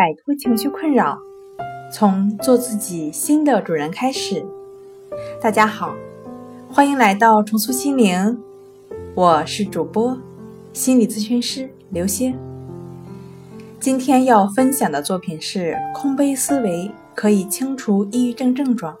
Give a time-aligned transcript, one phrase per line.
[0.00, 1.18] 摆脱情绪困扰，
[1.92, 4.42] 从做自己新的主人开始。
[5.42, 5.94] 大家好，
[6.72, 8.38] 欢迎来到重塑心灵，
[9.14, 10.16] 我是主播
[10.72, 12.34] 心理咨询师刘星。
[13.78, 18.96] 今天要分享的作品是空杯思维可以清除抑郁症症状。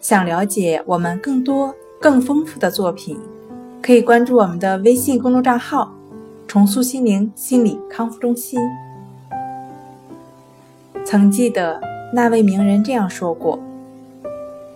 [0.00, 3.16] 想了解我们更多更丰富的作品，
[3.80, 5.94] 可以关注我们的微信公众账号
[6.48, 8.58] “重塑心灵心理康复中心”。
[11.06, 11.80] 曾记得
[12.12, 13.60] 那位名人这样说过：“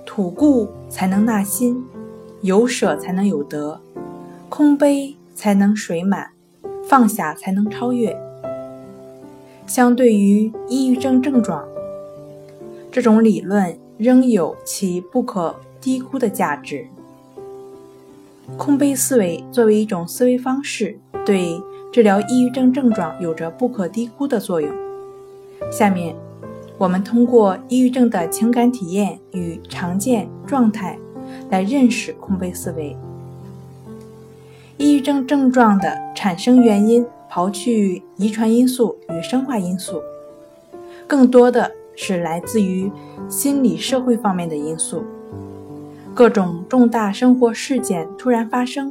[0.07, 1.85] 吐故才能纳新，
[2.43, 3.81] 有舍才能有得，
[4.49, 6.31] 空杯才能水满，
[6.89, 8.17] 放下才能超越。”
[9.67, 11.65] 相对于抑郁症症状，
[12.93, 16.87] 这种理论仍有其不可低估的价值。
[18.57, 21.61] 空杯思维作为一种思维方式，对
[21.93, 24.73] 治疗抑郁症症状有着不可低估的作用。
[25.71, 26.15] 下面，
[26.79, 30.99] 我们通过抑郁症的情感体验与常见状态
[31.51, 32.97] 来认识空杯思维。
[34.79, 40.01] 抑郁症症状的产生原因，刨去遗传因素与生化因素，
[41.07, 42.91] 更多的是来自于
[43.29, 45.05] 心理社会方面的因素。
[46.15, 48.91] 各种重大生活事件突然发生，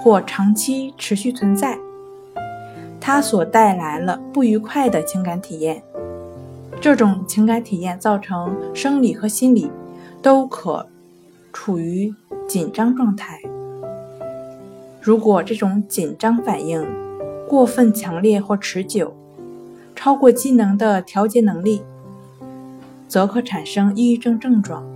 [0.00, 1.78] 或长期持续存在。
[3.10, 5.82] 它所带来了不愉快的情感体验，
[6.78, 9.70] 这种情感体验造成生理和心理
[10.20, 10.86] 都可
[11.50, 12.14] 处于
[12.46, 13.40] 紧张状态。
[15.00, 16.86] 如果这种紧张反应
[17.48, 19.16] 过分强烈或持久，
[19.96, 21.80] 超过机能的调节能力，
[23.08, 24.86] 则可产生抑郁症症状。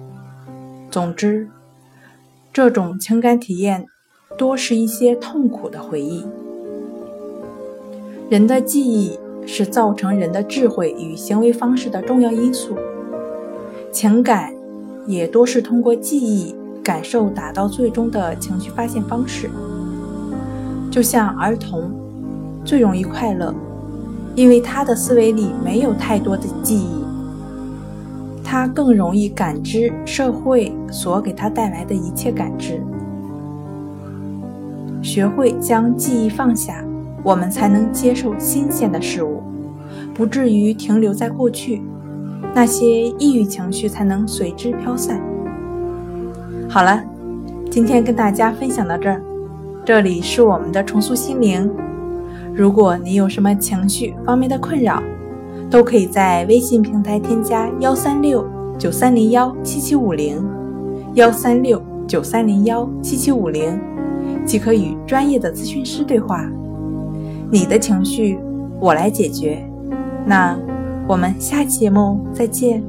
[0.90, 1.48] 总之，
[2.52, 3.86] 这种情感体验
[4.36, 6.26] 多是一些痛苦的回忆。
[8.32, 12.74] 人的记忆是造成人的智慧与行为方式的重要因素，
[13.92, 14.54] 情感
[15.06, 19.50] 也多是通过记忆感受达到最终的情绪发现方式。
[20.90, 21.90] 就像儿童
[22.64, 23.54] 最容易快乐，
[24.34, 27.04] 因为他的思维里没有太多的记忆，
[28.42, 32.80] 他更容易感知社会所给他带来的一切感知。
[35.02, 36.82] 学会将记忆放下。
[37.22, 39.42] 我们才能接受新鲜的事物，
[40.12, 41.80] 不至于停留在过去，
[42.54, 45.20] 那些抑郁情绪才能随之飘散。
[46.68, 47.02] 好了，
[47.70, 49.22] 今天跟大家分享到这儿，
[49.84, 51.70] 这里是我们的重塑心灵。
[52.54, 55.02] 如果你有什么情绪方面的困扰，
[55.70, 58.44] 都可以在微信平台添加幺三六
[58.76, 60.44] 九三零幺七七五零，
[61.14, 63.78] 幺三六九三零幺七七五零，
[64.44, 66.44] 即可与专业的咨询师对话。
[67.52, 68.38] 你的情绪，
[68.80, 69.62] 我来解决。
[70.24, 70.58] 那
[71.06, 72.82] 我们下期节目再见。